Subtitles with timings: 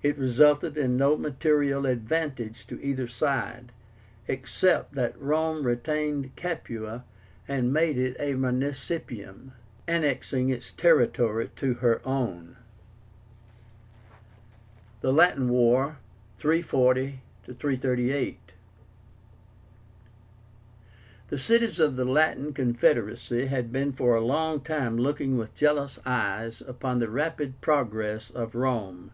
[0.00, 3.72] It resulted in no material advantage to either side,
[4.28, 7.04] except that Rome retained Capua
[7.48, 9.50] and made it a municipium,
[9.88, 12.56] annexing its territory to her own.
[15.00, 15.98] THE LATIN WAR
[16.38, 18.52] (340 338).
[21.28, 25.98] The cities of the LATIN CONFEDERACY had been for a long time looking with jealous
[26.06, 29.10] eyes upon the rapid progress of Rome.